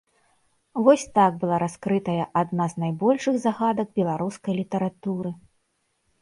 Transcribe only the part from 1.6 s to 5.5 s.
раскрытая адна з найбольшых загадак беларускай літаратуры.